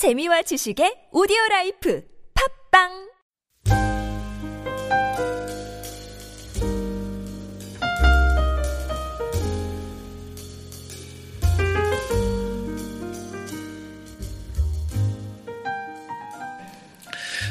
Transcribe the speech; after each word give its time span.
재미와 0.00 0.40
지식의 0.40 1.12
오디오 1.12 1.36
life 1.50 2.02
팟빵! 2.32 2.88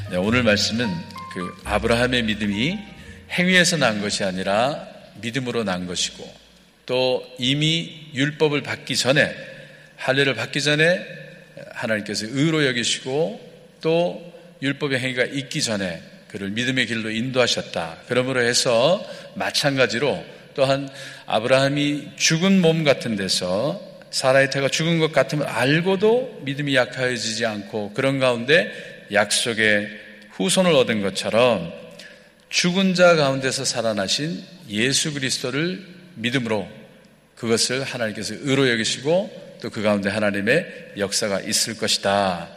네, 0.10 0.18
오늘 0.18 0.42
말씀은 0.42 0.88
그 1.36 1.56
아브라함의 1.66 2.24
믿음이 2.24 2.80
행위에서 3.30 3.78
난 3.78 4.02
것이 4.02 4.24
아니라 4.24 4.88
믿음으로 5.22 5.64
난 5.64 5.86
것이고 5.86 6.28
또 6.88 7.24
이미 7.38 8.10
율법을 8.16 8.64
받기 8.64 8.96
전에 8.96 9.36
할례를 9.98 10.34
받기 10.34 10.64
전에 10.64 11.20
하나님께서 11.80 12.28
의로 12.30 12.66
여기시고 12.66 13.40
또 13.82 14.34
율법의 14.62 15.00
행위가 15.00 15.26
있기 15.26 15.62
전에 15.62 16.02
그를 16.28 16.50
믿음의 16.50 16.86
길로 16.86 17.10
인도하셨다. 17.10 17.98
그러므로 18.08 18.42
해서 18.42 19.04
마찬가지로 19.36 20.24
또한 20.54 20.90
아브라함이 21.26 22.12
죽은 22.18 22.62
몸 22.62 22.84
같은 22.84 23.16
데서 23.16 23.82
사라의 24.12 24.50
태가 24.50 24.70
죽은 24.70 25.00
것 25.00 25.12
같음을 25.12 25.46
알고도 25.46 26.42
믿음이 26.44 26.76
약해지지 26.76 27.46
않고 27.46 27.94
그런 27.94 28.20
가운데 28.20 28.72
약속의 29.12 29.90
후손을 30.32 30.74
얻은 30.74 31.02
것처럼 31.02 31.72
죽은 32.50 32.96
자 32.96 33.16
가운데서 33.16 33.64
살아나신 33.66 34.44
예수 34.70 35.14
그리스도를 35.14 35.86
믿음으로 36.16 36.68
그것을 37.36 37.84
하나님께서 37.84 38.36
의로 38.40 38.70
여기시고 38.70 39.49
또 39.62 39.70
그 39.70 39.82
가운데 39.82 40.10
하나님의 40.10 40.94
역사가 40.98 41.42
있을 41.42 41.78
것이다. 41.78 42.50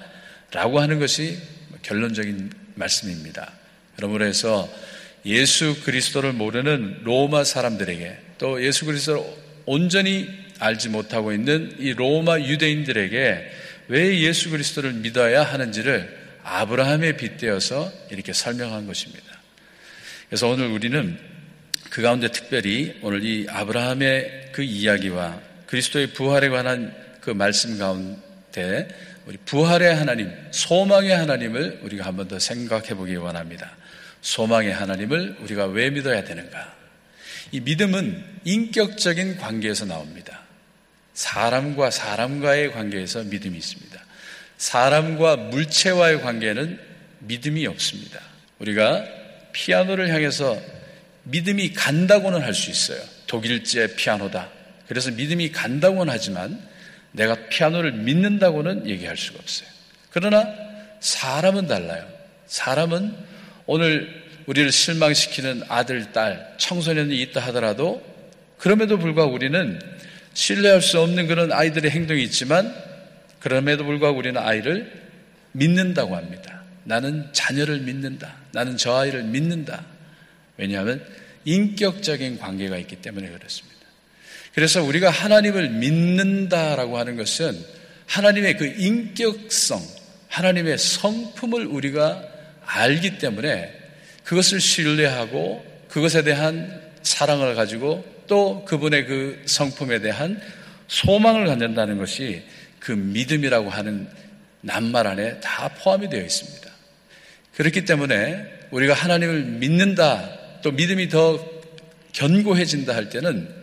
라고 0.52 0.80
하는 0.80 0.98
것이 0.98 1.38
결론적인 1.82 2.52
말씀입니다. 2.74 3.52
그러므로 3.96 4.24
해서 4.24 4.68
예수 5.24 5.82
그리스도를 5.84 6.32
모르는 6.32 7.00
로마 7.04 7.44
사람들에게 7.44 8.18
또 8.38 8.62
예수 8.64 8.84
그리스도를 8.86 9.22
온전히 9.66 10.28
알지 10.58 10.88
못하고 10.88 11.32
있는 11.32 11.74
이 11.78 11.92
로마 11.92 12.38
유대인들에게 12.40 13.52
왜 13.88 14.20
예수 14.20 14.50
그리스도를 14.50 14.92
믿어야 14.94 15.42
하는지를 15.42 16.22
아브라함에 16.44 17.16
빗대어서 17.16 17.92
이렇게 18.10 18.32
설명한 18.32 18.86
것입니다. 18.86 19.24
그래서 20.28 20.48
오늘 20.48 20.66
우리는 20.66 21.18
그 21.90 22.02
가운데 22.02 22.28
특별히 22.28 22.98
오늘 23.02 23.22
이 23.24 23.46
아브라함의 23.48 24.50
그 24.52 24.62
이야기와 24.62 25.40
그리스도의 25.72 26.08
부활에 26.08 26.50
관한 26.50 26.94
그 27.22 27.30
말씀 27.30 27.78
가운데 27.78 28.88
우리 29.24 29.38
부활의 29.38 29.94
하나님, 29.94 30.30
소망의 30.50 31.16
하나님을 31.16 31.80
우리가 31.82 32.04
한 32.04 32.16
번 32.16 32.28
더 32.28 32.38
생각해 32.38 32.88
보기 32.94 33.16
원합니다. 33.16 33.70
소망의 34.20 34.74
하나님을 34.74 35.38
우리가 35.40 35.64
왜 35.66 35.88
믿어야 35.88 36.24
되는가? 36.24 36.74
이 37.52 37.60
믿음은 37.60 38.22
인격적인 38.44 39.38
관계에서 39.38 39.86
나옵니다. 39.86 40.42
사람과 41.14 41.90
사람과의 41.90 42.72
관계에서 42.72 43.22
믿음이 43.24 43.56
있습니다. 43.56 43.98
사람과 44.58 45.36
물체와의 45.36 46.20
관계는 46.20 46.78
믿음이 47.20 47.66
없습니다. 47.66 48.20
우리가 48.58 49.06
피아노를 49.52 50.10
향해서 50.10 50.60
믿음이 51.22 51.72
간다고는 51.72 52.42
할 52.42 52.52
수 52.52 52.70
있어요. 52.70 53.02
독일제 53.26 53.96
피아노다. 53.96 54.60
그래서 54.88 55.10
믿음이 55.10 55.52
간다고는 55.52 56.12
하지만 56.12 56.60
내가 57.12 57.36
피아노를 57.48 57.92
믿는다고는 57.92 58.88
얘기할 58.88 59.16
수가 59.16 59.38
없어요. 59.40 59.68
그러나 60.10 60.46
사람은 61.00 61.66
달라요. 61.66 62.06
사람은 62.46 63.14
오늘 63.66 64.22
우리를 64.46 64.70
실망시키는 64.72 65.62
아들, 65.68 66.12
딸, 66.12 66.54
청소년이 66.58 67.20
있다 67.22 67.40
하더라도 67.40 68.02
그럼에도 68.58 68.98
불구하고 68.98 69.32
우리는 69.32 69.80
신뢰할 70.34 70.80
수 70.80 71.00
없는 71.00 71.26
그런 71.26 71.52
아이들의 71.52 71.90
행동이 71.90 72.22
있지만 72.24 72.74
그럼에도 73.40 73.84
불구하고 73.84 74.18
우리는 74.18 74.40
아이를 74.40 75.02
믿는다고 75.52 76.16
합니다. 76.16 76.62
나는 76.84 77.28
자녀를 77.32 77.80
믿는다. 77.80 78.34
나는 78.52 78.76
저 78.76 78.96
아이를 78.96 79.24
믿는다. 79.24 79.84
왜냐하면 80.56 81.04
인격적인 81.44 82.38
관계가 82.38 82.76
있기 82.78 82.96
때문에 82.96 83.28
그렇습니다. 83.30 83.81
그래서 84.54 84.82
우리가 84.82 85.10
하나님을 85.10 85.70
믿는다라고 85.70 86.98
하는 86.98 87.16
것은 87.16 87.58
하나님의 88.06 88.56
그 88.58 88.66
인격성, 88.66 89.80
하나님의 90.28 90.78
성품을 90.78 91.66
우리가 91.66 92.22
알기 92.64 93.18
때문에 93.18 93.72
그것을 94.24 94.60
신뢰하고 94.60 95.64
그것에 95.88 96.22
대한 96.22 96.80
사랑을 97.02 97.54
가지고 97.54 98.04
또 98.26 98.64
그분의 98.64 99.06
그 99.06 99.42
성품에 99.46 100.00
대한 100.00 100.40
소망을 100.88 101.46
갖는다는 101.46 101.98
것이 101.98 102.42
그 102.78 102.92
믿음이라고 102.92 103.70
하는 103.70 104.08
낱말 104.60 105.06
안에 105.06 105.40
다 105.40 105.70
포함이 105.78 106.08
되어 106.08 106.22
있습니다. 106.22 106.70
그렇기 107.56 107.84
때문에 107.84 108.46
우리가 108.70 108.94
하나님을 108.94 109.44
믿는다, 109.44 110.38
또 110.62 110.70
믿음이 110.70 111.08
더 111.08 111.44
견고해진다 112.12 112.94
할 112.94 113.08
때는 113.08 113.61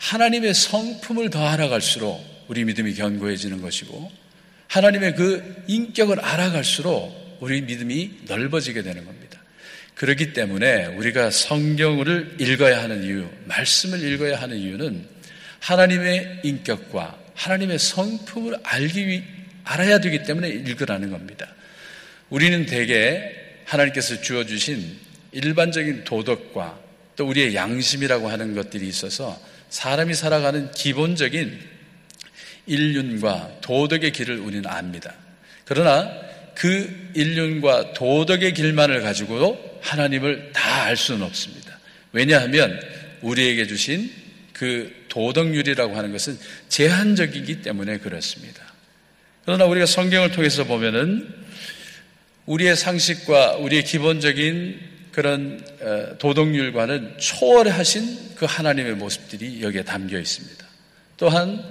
하나님의 0.00 0.54
성품을 0.54 1.30
더 1.30 1.46
알아갈수록 1.46 2.24
우리 2.48 2.64
믿음이 2.64 2.94
견고해지는 2.94 3.60
것이고 3.60 4.10
하나님의 4.68 5.14
그 5.14 5.64
인격을 5.68 6.20
알아갈수록 6.20 7.38
우리 7.40 7.60
믿음이 7.62 8.22
넓어지게 8.26 8.82
되는 8.82 9.04
겁니다. 9.04 9.40
그렇기 9.94 10.32
때문에 10.32 10.86
우리가 10.86 11.30
성경을 11.30 12.36
읽어야 12.38 12.82
하는 12.82 13.04
이유, 13.04 13.28
말씀을 13.44 14.02
읽어야 14.02 14.40
하는 14.40 14.56
이유는 14.56 15.06
하나님의 15.60 16.40
인격과 16.44 17.18
하나님의 17.34 17.78
성품을 17.78 18.56
알기 18.62 19.06
위, 19.06 19.22
알아야 19.64 20.00
되기 20.00 20.22
때문에 20.22 20.48
읽으라는 20.48 21.10
겁니다. 21.10 21.54
우리는 22.30 22.64
대개 22.64 23.34
하나님께서 23.66 24.22
주어주신 24.22 24.98
일반적인 25.32 26.04
도덕과 26.04 26.80
또 27.16 27.26
우리의 27.26 27.54
양심이라고 27.54 28.30
하는 28.30 28.54
것들이 28.54 28.88
있어서 28.88 29.38
사람이 29.70 30.14
살아가는 30.14 30.70
기본적인 30.72 31.58
인륜과 32.66 33.58
도덕의 33.62 34.12
길을 34.12 34.38
우리는 34.38 34.68
압니다. 34.68 35.14
그러나 35.64 36.10
그 36.54 37.10
인륜과 37.14 37.94
도덕의 37.94 38.54
길만을 38.54 39.02
가지고도 39.02 39.80
하나님을 39.82 40.52
다 40.52 40.70
알 40.90 40.96
수는 40.96 41.22
없습니다. 41.22 41.78
왜냐하면 42.10 42.80
우리에게 43.20 43.68
주신 43.68 44.10
그 44.52 44.92
도덕률이라고 45.08 45.96
하는 45.96 46.10
것은 46.10 46.36
제한적이기 46.68 47.62
때문에 47.62 47.98
그렇습니다. 47.98 48.62
그러나 49.44 49.66
우리가 49.66 49.86
성경을 49.86 50.32
통해서 50.32 50.64
보면은 50.64 51.32
우리의 52.46 52.74
상식과 52.74 53.58
우리의 53.58 53.84
기본적인 53.84 54.80
그런 55.12 55.64
어, 55.80 56.18
도덕률과는 56.18 57.18
초월하신 57.18 58.34
그 58.36 58.46
하나님의 58.46 58.94
모습들이 58.94 59.62
여기에 59.62 59.84
담겨 59.84 60.18
있습니다. 60.18 60.64
또한 61.16 61.62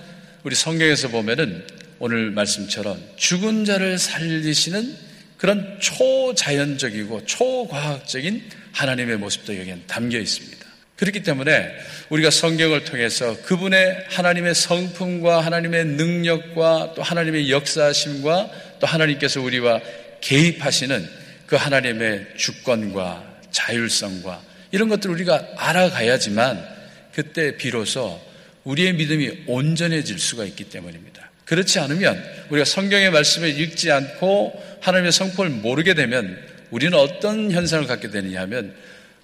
우리 0.43 0.55
성경에서 0.55 1.09
보면은 1.09 1.65
오늘 1.99 2.31
말씀처럼 2.31 2.97
죽은 3.17 3.65
자를 3.65 3.97
살리시는 3.97 4.95
그런 5.37 5.79
초자연적이고 5.79 7.25
초과학적인 7.25 8.43
하나님의 8.73 9.17
모습도 9.17 9.57
여기에 9.57 9.79
담겨 9.87 10.19
있습니다. 10.19 10.59
그렇기 10.97 11.23
때문에 11.23 11.71
우리가 12.09 12.29
성경을 12.29 12.83
통해서 12.83 13.41
그분의 13.43 14.05
하나님의 14.09 14.53
성품과 14.53 15.39
하나님의 15.39 15.85
능력과 15.85 16.93
또 16.95 17.01
하나님의 17.01 17.49
역사심과 17.51 18.51
또 18.79 18.87
하나님께서 18.87 19.41
우리와 19.41 19.79
개입하시는 20.19 21.09
그 21.47 21.55
하나님의 21.55 22.27
주권과 22.35 23.28
자율성과 23.51 24.41
이런 24.71 24.89
것들을 24.89 25.13
우리가 25.15 25.47
알아가야지만 25.57 26.79
그때 27.13 27.57
비로소 27.57 28.21
우리의 28.63 28.93
믿음이 28.93 29.43
온전해질 29.47 30.19
수가 30.19 30.45
있기 30.45 30.65
때문입니다. 30.65 31.29
그렇지 31.45 31.79
않으면 31.79 32.23
우리가 32.49 32.65
성경의 32.65 33.09
말씀을 33.09 33.59
읽지 33.59 33.91
않고 33.91 34.79
하나님의 34.81 35.11
성품을 35.11 35.49
모르게 35.49 35.95
되면 35.95 36.37
우리는 36.69 36.95
어떤 36.97 37.51
현상을 37.51 37.87
갖게 37.87 38.09
되느냐 38.11 38.41
하면 38.41 38.75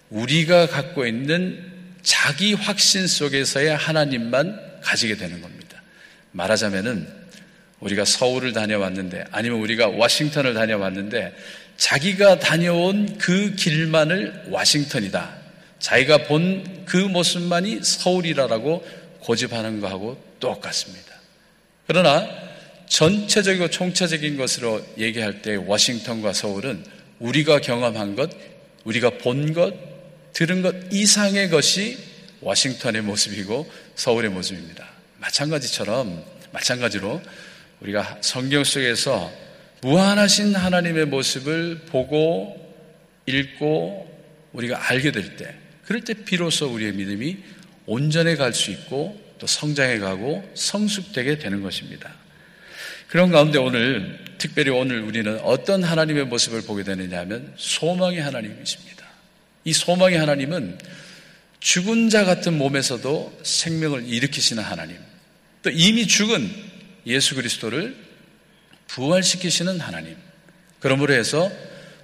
우리가 0.09 0.67
갖고 0.67 1.05
있는 1.05 1.63
자기 2.01 2.53
확신 2.53 3.07
속에서의 3.07 3.75
하나님만 3.75 4.79
가지게 4.81 5.17
되는 5.17 5.41
겁니다. 5.41 5.81
말하자면은 6.31 7.07
우리가 7.79 8.05
서울을 8.05 8.53
다녀왔는데 8.53 9.25
아니면 9.31 9.59
우리가 9.59 9.87
워싱턴을 9.89 10.53
다녀왔는데 10.53 11.35
자기가 11.77 12.39
다녀온 12.39 13.17
그 13.17 13.55
길만을 13.55 14.45
워싱턴이다. 14.49 15.35
자기가 15.79 16.27
본 16.27 16.75
그 16.85 16.97
모습만이 16.97 17.83
서울이라고 17.83 18.87
고집하는 19.19 19.81
거하고 19.81 20.21
똑같습니다. 20.39 21.13
그러나 21.87 22.27
전체적이고 22.87 23.69
총체적인 23.69 24.37
것으로 24.37 24.85
얘기할 24.97 25.41
때 25.41 25.55
워싱턴과 25.55 26.33
서울은 26.33 26.85
우리가 27.19 27.59
경험한 27.59 28.15
것, 28.15 28.29
우리가 28.83 29.17
본 29.17 29.53
것, 29.53 29.73
들은 30.33 30.61
것 30.61 30.75
이상의 30.91 31.49
것이 31.49 31.97
워싱턴의 32.41 33.01
모습이고 33.01 33.71
서울의 33.95 34.29
모습입니다. 34.29 34.87
마찬가지처럼, 35.17 36.23
마찬가지로 36.51 37.21
우리가 37.81 38.19
성경 38.21 38.63
속에서 38.63 39.31
무한하신 39.85 40.55
하나님의 40.55 41.05
모습을 41.05 41.81
보고 41.85 42.59
읽고 43.27 44.49
우리가 44.53 44.89
알게 44.89 45.11
될 45.11 45.35
때, 45.35 45.53
그럴 45.85 46.01
때 46.01 46.15
비로소 46.15 46.73
우리의 46.73 46.93
믿음이 46.93 47.37
온전해 47.85 48.35
갈 48.35 48.51
수 48.51 48.71
있고 48.71 49.21
또 49.37 49.45
성장해 49.45 49.99
가고 49.99 50.43
성숙되게 50.55 51.37
되는 51.37 51.61
것입니다. 51.61 52.11
그런 53.09 53.29
가운데 53.29 53.59
오늘, 53.59 54.17
특별히 54.39 54.71
오늘 54.71 55.01
우리는 55.01 55.39
어떤 55.41 55.83
하나님의 55.83 56.25
모습을 56.25 56.63
보게 56.63 56.83
되느냐 56.83 57.19
하면 57.19 57.53
소망의 57.55 58.23
하나님이십니다. 58.23 59.05
이 59.65 59.73
소망의 59.73 60.17
하나님은 60.17 60.79
죽은 61.59 62.09
자 62.09 62.25
같은 62.25 62.57
몸에서도 62.57 63.39
생명을 63.43 64.07
일으키시는 64.07 64.63
하나님, 64.63 64.97
또 65.61 65.69
이미 65.69 66.07
죽은 66.07 66.49
예수 67.05 67.35
그리스도를 67.35 68.05
부활시키시는 68.87 69.79
하나님. 69.79 70.15
그러므로 70.79 71.13
해서 71.13 71.51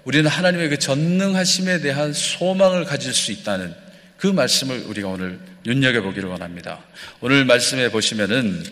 우리는 0.03 0.29
하나님의 0.29 0.69
그 0.69 0.79
전능하심에 0.79 1.81
대한 1.81 2.13
소망을 2.13 2.85
가질 2.85 3.13
수 3.13 3.31
있다는 3.31 3.73
그 4.17 4.27
말씀을 4.27 4.83
우리가 4.87 5.09
오늘 5.09 5.39
눈여겨보기를 5.65 6.27
원합니다. 6.29 6.83
오늘 7.21 7.45
말씀에 7.45 7.89
보시면은 7.89 8.63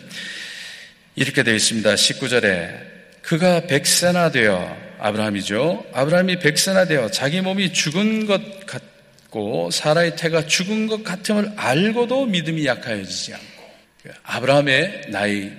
이렇게 1.14 1.42
되어 1.42 1.54
있습니다. 1.54 1.94
19절에 1.94 2.90
그가 3.22 3.66
백세나 3.66 4.30
되어 4.30 4.76
아브라함이죠. 4.98 5.86
아브라함이 5.92 6.38
백세나 6.40 6.86
되어 6.86 7.10
자기 7.10 7.40
몸이 7.40 7.72
죽은 7.72 8.26
것 8.26 8.66
같고 8.66 9.70
사라의 9.70 10.16
태가 10.16 10.46
죽은 10.46 10.86
것 10.86 11.04
같음을 11.04 11.52
알고도 11.56 12.26
믿음이 12.26 12.66
약하여지지 12.66 13.34
않고 13.34 13.44
아브라함의 14.22 15.02
나이 15.10 15.50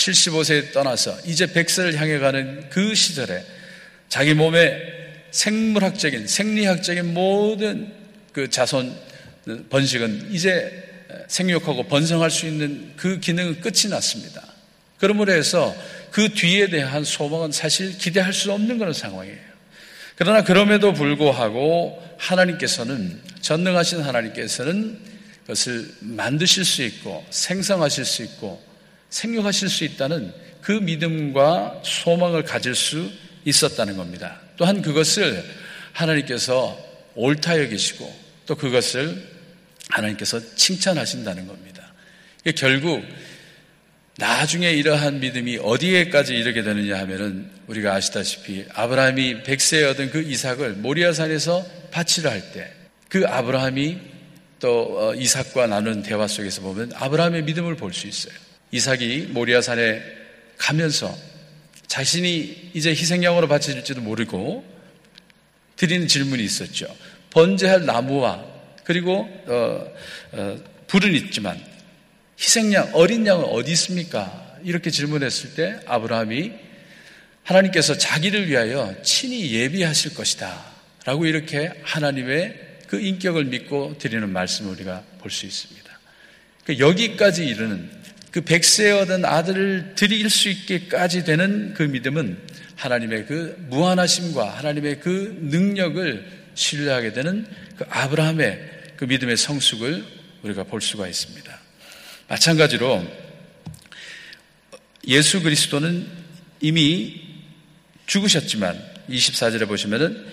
75세에 0.00 0.72
떠나서 0.72 1.18
이제 1.26 1.46
100세를 1.46 1.94
향해 1.96 2.18
가는 2.18 2.68
그 2.70 2.94
시절에 2.94 3.44
자기 4.08 4.34
몸에 4.34 4.76
생물학적인 5.30 6.26
생리학적인 6.26 7.12
모든 7.12 7.92
그 8.32 8.48
자손 8.48 8.94
번식은 9.68 10.28
이제 10.32 10.88
생육하고 11.28 11.84
번성할 11.84 12.30
수 12.30 12.46
있는 12.46 12.92
그 12.96 13.20
기능은 13.20 13.60
끝이 13.60 13.90
났습니다. 13.90 14.42
그러므로 14.98 15.32
해서 15.32 15.74
그 16.10 16.30
뒤에 16.30 16.68
대한 16.68 17.04
소망은 17.04 17.52
사실 17.52 17.96
기대할 17.96 18.32
수 18.32 18.52
없는 18.52 18.78
그런 18.78 18.92
상황이에요. 18.92 19.50
그러나 20.16 20.44
그럼에도 20.44 20.92
불구하고 20.92 22.02
하나님께서는 22.18 23.20
전능하신 23.40 24.00
하나님께서는 24.00 24.98
그것을 25.42 25.88
만드실 26.00 26.64
수 26.64 26.82
있고 26.82 27.24
생성하실 27.30 28.04
수 28.04 28.22
있고 28.24 28.69
생육하실 29.10 29.68
수 29.68 29.84
있다는 29.84 30.32
그 30.62 30.72
믿음과 30.72 31.82
소망을 31.84 32.44
가질 32.44 32.74
수 32.74 33.10
있었다는 33.44 33.96
겁니다. 33.96 34.40
또한 34.56 34.82
그것을 34.82 35.42
하나님께서 35.92 36.78
옳다 37.14 37.60
여기시고 37.62 38.20
또 38.46 38.54
그것을 38.54 39.22
하나님께서 39.88 40.40
칭찬하신다는 40.54 41.46
겁니다. 41.46 41.92
결국 42.56 43.02
나중에 44.16 44.70
이러한 44.70 45.20
믿음이 45.20 45.58
어디에까지 45.62 46.34
이르게 46.34 46.62
되느냐 46.62 46.98
하면은 47.00 47.50
우리가 47.66 47.94
아시다시피 47.94 48.66
아브라함이 48.74 49.44
백세에 49.44 49.84
얻은 49.84 50.10
그 50.10 50.22
이삭을 50.22 50.74
모리아산에서 50.74 51.64
바치려 51.90 52.30
할때 52.30 52.70
그 53.08 53.26
아브라함이 53.26 53.98
또 54.60 54.98
어, 54.98 55.14
이삭과 55.14 55.66
나눈 55.68 56.02
대화 56.02 56.26
속에서 56.28 56.60
보면 56.60 56.92
아브라함의 56.94 57.44
믿음을 57.44 57.76
볼 57.76 57.92
수 57.92 58.06
있어요. 58.06 58.34
이삭이 58.72 59.28
모리아산에 59.30 60.02
가면서 60.58 61.16
자신이 61.86 62.70
이제 62.74 62.90
희생양으로 62.90 63.48
바쳐질지도 63.48 64.00
모르고 64.00 64.64
드리는 65.76 66.06
질문이 66.06 66.42
있었죠. 66.44 66.86
번제할 67.30 67.84
나무와 67.84 68.44
그리고 68.84 69.28
어, 69.46 69.86
어, 70.32 70.58
불은 70.86 71.14
있지만 71.14 71.60
희생양 72.38 72.90
어린 72.94 73.26
양은 73.26 73.44
어디 73.44 73.72
있습니까? 73.72 74.58
이렇게 74.62 74.90
질문했을 74.90 75.54
때 75.54 75.80
아브라함이 75.86 76.52
하나님께서 77.44 77.96
자기를 77.96 78.48
위하여 78.48 78.94
친히 79.02 79.52
예비하실 79.52 80.14
것이다. 80.14 80.64
라고 81.04 81.26
이렇게 81.26 81.72
하나님의 81.82 82.68
그 82.86 83.00
인격을 83.00 83.46
믿고 83.46 83.96
드리는 83.98 84.28
말씀을 84.28 84.72
우리가 84.72 85.02
볼 85.18 85.30
수 85.30 85.46
있습니다. 85.46 85.90
그 86.64 86.78
여기까지 86.78 87.46
이르는 87.46 87.99
그 88.30 88.42
백세에 88.42 88.92
얻은 88.92 89.24
아들을 89.24 89.94
드릴 89.96 90.30
수 90.30 90.48
있게까지 90.48 91.24
되는 91.24 91.74
그 91.74 91.82
믿음은 91.82 92.38
하나님의 92.76 93.26
그 93.26 93.56
무한하심과 93.68 94.58
하나님의 94.58 95.00
그 95.00 95.36
능력을 95.42 96.40
신뢰하게 96.54 97.12
되는 97.12 97.46
그 97.76 97.84
아브라함의 97.88 98.70
그 98.96 99.04
믿음의 99.04 99.36
성숙을 99.36 100.04
우리가 100.42 100.64
볼 100.64 100.80
수가 100.80 101.08
있습니다. 101.08 101.58
마찬가지로 102.28 103.04
예수 105.08 105.42
그리스도는 105.42 106.06
이미 106.60 107.22
죽으셨지만 108.06 108.80
24절에 109.08 109.66
보시면은 109.66 110.24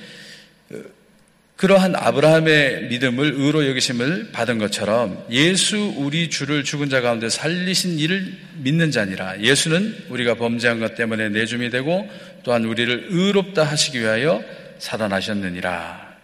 그러한 1.58 1.96
아브라함의 1.96 2.84
믿음을 2.90 3.34
의로 3.36 3.68
여기심을 3.68 4.32
받은 4.32 4.60
것처럼 4.60 5.26
예수 5.32 5.92
우리 5.98 6.30
주를 6.30 6.64
죽은 6.64 6.90
자 6.90 7.02
가운데 7.02 7.30
살리신 7.30 7.98
이를 7.98 8.32
믿는 8.58 8.92
자니라. 8.92 9.42
예수는 9.42 10.06
우리가 10.10 10.36
범죄한 10.36 10.80
것 10.80 10.94
때문에 10.94 11.30
내줌이 11.30 11.72
되고 11.72 12.08
또한 12.44 12.64
우리를 12.64 13.08
의롭다 13.10 13.64
하시기 13.64 14.00
위하여 14.00 14.44
살아나셨느니라. 14.78 16.16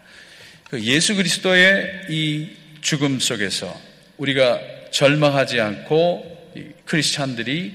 그 0.70 0.80
예수 0.84 1.16
그리스도의 1.16 2.06
이 2.10 2.50
죽음 2.82 3.20
속에서 3.20 3.76
우리가 4.18 4.60
절망하지 4.92 5.60
않고 5.60 6.54
크리스찬들이 6.86 7.74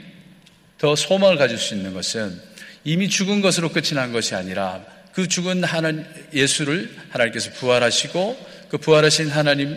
더 0.79 0.95
소망을 0.95 1.37
가질 1.37 1.59
수 1.59 1.75
있는 1.75 1.93
것은 1.93 2.41
이미 2.85 3.09
죽은 3.09 3.41
것으로 3.41 3.71
끝이 3.71 3.95
난 3.95 4.13
것이 4.13 4.37
아니라 4.37 4.85
그 5.13 5.27
죽은 5.29 5.65
하나님 5.65 6.05
예수를 6.33 6.95
하나님께서 7.11 7.51
부활하시고 7.53 8.47
그 8.69 8.79
부활하신 8.79 9.29
하나님 9.29 9.77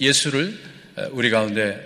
예수를 0.00 0.56
우리 1.10 1.30
가운데 1.30 1.80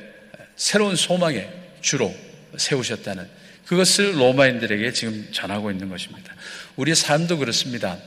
새로운 0.56 0.96
소망의 0.96 1.50
주로 1.80 2.14
세우셨다는 2.56 3.28
그것을 3.66 4.18
로마인들에게 4.20 4.92
지금 4.92 5.28
전하고 5.32 5.70
있는 5.70 5.88
것입니다. 5.88 6.34
우리의 6.76 6.94
삶도 6.94 7.38
그렇습니다. 7.38 7.98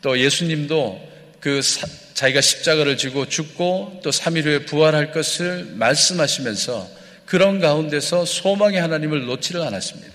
또 0.00 0.18
예수님도 0.18 1.08
그 1.40 1.62
사, 1.62 1.86
자기가 2.14 2.40
십자가를 2.40 2.96
지고 2.96 3.28
죽고 3.28 4.00
또 4.02 4.10
3일 4.10 4.44
후에 4.44 4.64
부활할 4.64 5.12
것을 5.12 5.72
말씀하시면서 5.74 6.88
그런 7.26 7.60
가운데서 7.60 8.24
소망의 8.24 8.80
하나님을 8.80 9.26
놓지를 9.26 9.60
않았습니다. 9.62 10.14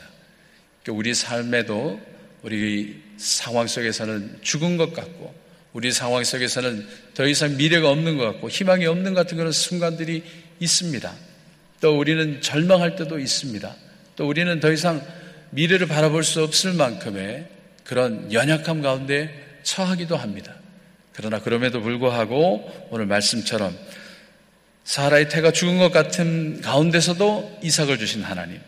그러니까 0.83 0.99
우리 0.99 1.13
삶에도 1.13 1.99
우리 2.43 3.01
상황 3.17 3.67
속에서는 3.67 4.39
죽은 4.41 4.77
것 4.77 4.93
같고 4.93 5.33
우리 5.71 5.91
상황 5.91 6.23
속에서는 6.23 6.87
더 7.15 7.25
이상 7.25 7.57
미래가 7.57 7.89
없는 7.89 8.17
것 8.17 8.25
같고 8.25 8.49
희망이 8.49 8.85
없는 8.85 9.13
것 9.13 9.21
같은 9.21 9.37
그런 9.37 9.51
순간들이 9.51 10.23
있습니다. 10.59 11.11
또 11.81 11.97
우리는 11.97 12.41
절망할 12.41 12.95
때도 12.95 13.17
있습니다. 13.17 13.75
또 14.15 14.27
우리는 14.27 14.59
더 14.59 14.71
이상 14.71 15.01
미래를 15.49 15.87
바라볼 15.87 16.23
수 16.23 16.43
없을 16.43 16.73
만큼의 16.73 17.47
그런 17.83 18.31
연약함 18.31 18.81
가운데 18.81 19.59
처하기도 19.63 20.15
합니다. 20.15 20.55
그러나 21.13 21.39
그럼에도 21.39 21.81
불구하고 21.81 22.87
오늘 22.89 23.05
말씀처럼 23.05 23.75
사라의 24.83 25.29
태가 25.29 25.51
죽은 25.51 25.77
것 25.77 25.91
같은 25.91 26.61
가운데서도 26.61 27.59
이삭을 27.63 27.97
주신 27.97 28.23
하나님 28.23 28.59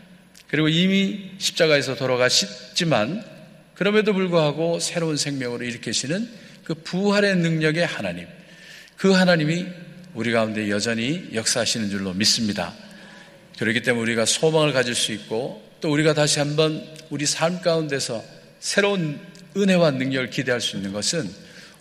그리고 0.48 0.68
이미 0.68 1.32
십자가에서 1.38 1.96
돌아가셨지만 1.96 3.35
그럼에도 3.76 4.14
불구하고 4.14 4.80
새로운 4.80 5.16
생명으로 5.16 5.64
일으키시는 5.64 6.28
그 6.64 6.74
부활의 6.74 7.36
능력의 7.36 7.86
하나님. 7.86 8.26
그 8.96 9.12
하나님이 9.12 9.66
우리 10.14 10.32
가운데 10.32 10.70
여전히 10.70 11.28
역사하시는 11.34 11.90
줄로 11.90 12.14
믿습니다. 12.14 12.74
그렇기 13.58 13.82
때문에 13.82 14.02
우리가 14.02 14.24
소망을 14.24 14.72
가질 14.72 14.94
수 14.94 15.12
있고 15.12 15.62
또 15.80 15.92
우리가 15.92 16.14
다시 16.14 16.38
한번 16.38 16.86
우리 17.10 17.26
삶 17.26 17.60
가운데서 17.60 18.24
새로운 18.60 19.20
은혜와 19.56 19.92
능력을 19.92 20.30
기대할 20.30 20.60
수 20.60 20.76
있는 20.76 20.92
것은 20.92 21.30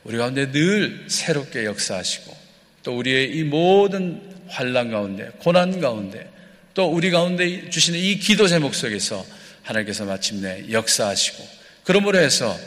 우리 0.03 0.17
가운데 0.17 0.51
늘 0.51 1.05
새롭게 1.07 1.63
역사하시고 1.65 2.35
또 2.83 2.97
우리의 2.97 3.37
이 3.37 3.43
모든 3.43 4.21
환란 4.47 4.91
가운데 4.91 5.31
고난 5.39 5.79
가운데 5.79 6.29
또 6.73 6.91
우리 6.91 7.09
가운데 7.09 7.69
주시는 7.69 7.97
이 7.97 8.19
기도 8.19 8.47
제목 8.47 8.75
속에서 8.75 9.25
하나님께서 9.63 10.05
마침내 10.05 10.65
역사하시고 10.69 11.54
그러므로 11.85 12.19
해서 12.19 12.57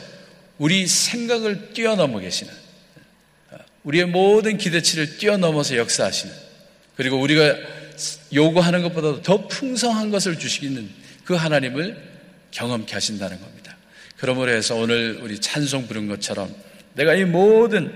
우리 0.57 0.87
생각을 0.87 1.73
뛰어넘어 1.73 2.19
계시는 2.19 2.51
우리의 3.83 4.05
모든 4.05 4.57
기대치를 4.57 5.17
뛰어넘어서 5.17 5.77
역사하시는 5.77 6.33
그리고 6.95 7.19
우리가 7.21 7.55
요구하는 8.33 8.81
것보다 8.81 9.21
더 9.21 9.47
풍성한 9.47 10.09
것을 10.09 10.39
주시는 10.39 10.89
그 11.23 11.35
하나님을 11.35 11.97
경험케 12.51 12.93
하신다는 12.93 13.39
겁니다. 13.39 13.77
그러므로 14.17 14.51
해서 14.51 14.75
오늘 14.75 15.19
우리 15.21 15.39
찬송 15.39 15.87
부른 15.87 16.07
것처럼 16.07 16.53
내가 16.93 17.13
이 17.13 17.23
모든 17.23 17.91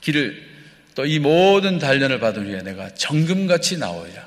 길을 0.00 0.52
또 0.94 1.06
이 1.06 1.18
모든 1.18 1.78
단련을 1.78 2.20
받은 2.20 2.46
후에 2.46 2.62
내가 2.62 2.92
정금같이 2.94 3.78
나오야 3.78 4.26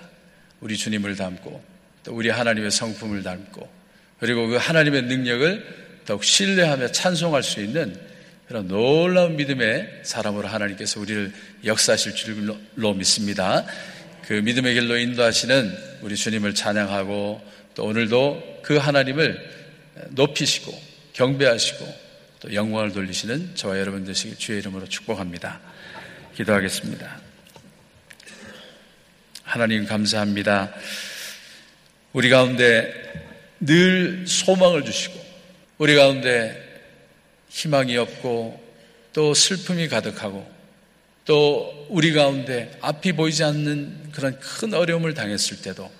우리 0.62 0.78
주님을 0.78 1.16
닮고 1.16 1.64
또 2.04 2.14
우리 2.14 2.30
하나님의 2.30 2.72
성품을 2.72 3.24
닮고 3.24 3.70
그리고 4.20 4.48
그 4.48 4.56
하나님의 4.56 5.04
능력을 5.04 5.85
더욱 6.06 6.24
신뢰하며 6.24 6.92
찬송할 6.92 7.44
수 7.44 7.62
있는 7.62 8.00
그런 8.48 8.68
놀라운 8.68 9.36
믿음의 9.38 10.02
사람으로 10.04 10.48
하나님께서 10.48 11.00
우리를 11.00 11.34
역사하실 11.66 12.14
줄로 12.16 12.94
믿습니다. 12.94 13.66
그 14.28 14.34
믿음의 14.34 14.74
길로 14.76 14.98
인도하시는 14.98 15.78
우리 16.02 16.16
주님을 16.16 16.54
찬양하고 16.54 17.42
또 17.74 17.84
오늘도 17.86 18.62
그 18.64 18.78
하나님을 18.78 19.56
높이시고 20.10 20.80
경배하시고 21.14 22.06
또 22.42 22.54
영광을 22.54 22.92
돌리시는 22.92 23.56
저와 23.56 23.80
여러분 23.80 24.06
되시길 24.06 24.38
주의 24.38 24.60
이름으로 24.60 24.88
축복합니다. 24.88 25.60
기도하겠습니다. 26.36 27.20
하나님 29.44 29.86
감사합니다. 29.86 30.74
우리 32.14 32.30
가운데 32.30 32.94
늘 33.60 34.26
소망을 34.28 34.86
주시고 34.86 35.25
우리 35.78 35.96
가운데 35.96 36.62
희망이 37.50 37.98
없고 37.98 38.64
또 39.14 39.34
슬픔이 39.34 39.88
가득하고 39.88 40.50
또 41.26 41.88
우리 41.90 42.14
가운데 42.14 42.78
앞이 42.82 43.14
보이지 43.14 43.44
않는 43.44 44.12
그런 44.12 44.40
큰 44.40 44.74
어려움을 44.74 45.14
당했을 45.14 45.62
때도 45.62 45.92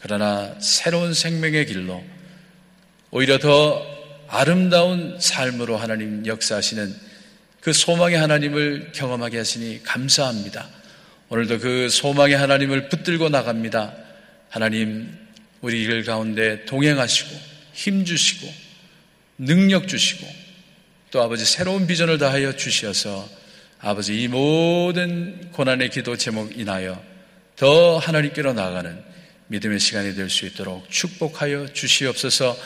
그러나 0.00 0.58
새로운 0.60 1.14
생명의 1.14 1.66
길로 1.66 2.02
오히려 3.10 3.38
더 3.38 3.86
아름다운 4.28 5.18
삶으로 5.20 5.76
하나님 5.76 6.26
역사하시는 6.26 7.12
그 7.60 7.72
소망의 7.72 8.18
하나님을 8.18 8.90
경험하게 8.92 9.38
하시니 9.38 9.82
감사합니다. 9.84 10.68
오늘도 11.28 11.60
그 11.60 11.88
소망의 11.88 12.36
하나님을 12.36 12.88
붙들고 12.88 13.28
나갑니다. 13.28 13.94
하나님, 14.48 15.16
우리 15.60 15.86
길 15.86 16.04
가운데 16.04 16.64
동행하시고, 16.64 17.30
힘주시고, 17.72 18.52
능력 19.44 19.88
주시고, 19.88 20.26
또 21.10 21.22
아버지 21.22 21.44
새로운 21.44 21.86
비전을 21.86 22.18
다하여 22.18 22.56
주시어서 22.56 23.28
아버지 23.80 24.22
이 24.22 24.28
모든 24.28 25.50
고난의 25.52 25.90
기도 25.90 26.16
제목 26.16 26.56
인하여 26.58 27.02
더 27.56 27.98
하나님께로 27.98 28.52
나아가는 28.52 29.02
믿음의 29.48 29.78
시간이 29.80 30.14
될 30.14 30.30
수 30.30 30.46
있도록 30.46 30.88
축복하여 30.90 31.72
주시옵소서 31.72 32.56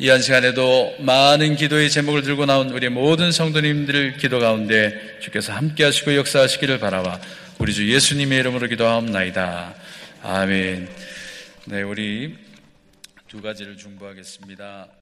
이 0.00 0.10
한 0.10 0.22
시간에도 0.22 0.94
많은 1.00 1.56
기도의 1.56 1.90
제목을 1.90 2.22
들고 2.22 2.46
나온 2.46 2.70
우리 2.70 2.88
모든 2.88 3.32
성도님들 3.32 4.18
기도 4.18 4.38
가운데 4.38 5.18
주께서 5.20 5.52
함께 5.52 5.82
하시고 5.82 6.14
역사하시기를 6.14 6.78
바라와 6.78 7.20
우리 7.58 7.74
주 7.74 7.92
예수님의 7.92 8.38
이름으로 8.38 8.68
기도하옵나이다. 8.68 9.74
아멘. 10.22 10.88
네, 11.64 11.82
우리 11.82 12.36
두 13.26 13.42
가지를 13.42 13.76
중보하겠습니다. 13.76 14.88